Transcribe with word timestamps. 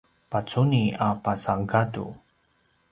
pacuni 0.31 0.83
a 1.07 1.09
pasa 1.23 1.53
gadu 1.71 2.05